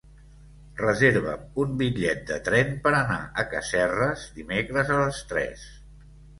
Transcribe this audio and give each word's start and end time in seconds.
Reserva'm 0.79 1.43
un 1.65 1.75
bitllet 1.83 2.25
de 2.31 2.39
tren 2.49 2.73
per 2.87 2.95
anar 3.03 3.19
a 3.43 3.47
Casserres 3.53 4.27
dimecres 4.41 4.93
a 4.97 5.01
les 5.07 5.25
tres. 5.35 5.71